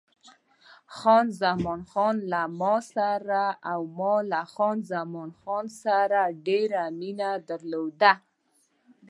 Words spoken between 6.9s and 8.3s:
مینه درلوده.